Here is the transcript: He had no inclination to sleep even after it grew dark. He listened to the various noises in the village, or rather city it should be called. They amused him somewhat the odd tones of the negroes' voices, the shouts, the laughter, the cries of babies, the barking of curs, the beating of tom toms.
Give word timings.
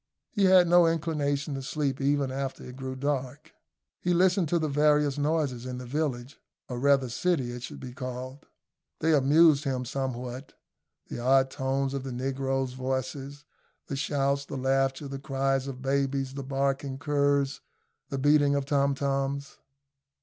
He 0.31 0.45
had 0.45 0.67
no 0.67 0.87
inclination 0.87 1.53
to 1.53 1.61
sleep 1.61 2.01
even 2.01 2.31
after 2.31 2.63
it 2.65 2.75
grew 2.75 2.95
dark. 2.95 3.51
He 3.99 4.15
listened 4.15 4.49
to 4.49 4.57
the 4.57 4.67
various 4.67 5.19
noises 5.19 5.63
in 5.67 5.77
the 5.77 5.85
village, 5.85 6.39
or 6.67 6.79
rather 6.79 7.07
city 7.07 7.51
it 7.51 7.61
should 7.61 7.79
be 7.79 7.93
called. 7.93 8.47
They 8.97 9.13
amused 9.13 9.63
him 9.63 9.85
somewhat 9.85 10.53
the 11.09 11.19
odd 11.19 11.51
tones 11.51 11.93
of 11.93 12.01
the 12.01 12.11
negroes' 12.11 12.73
voices, 12.73 13.45
the 13.85 13.95
shouts, 13.95 14.43
the 14.45 14.57
laughter, 14.57 15.07
the 15.07 15.19
cries 15.19 15.67
of 15.67 15.83
babies, 15.83 16.33
the 16.33 16.41
barking 16.43 16.93
of 16.95 16.99
curs, 17.01 17.61
the 18.09 18.17
beating 18.17 18.55
of 18.55 18.65
tom 18.65 18.95
toms. 18.95 19.59